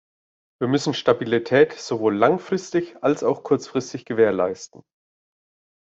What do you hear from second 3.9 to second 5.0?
gewährleisten.